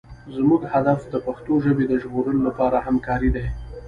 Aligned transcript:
زموږ 0.35 0.61
هدف 0.73 0.99
د 1.13 1.15
پښتو 1.25 1.53
ژبې 1.65 1.85
د 1.87 1.93
ژغورلو 2.01 2.41
لپاره 2.49 2.77
همکارۍ 2.87 3.29
دي. 3.35 3.45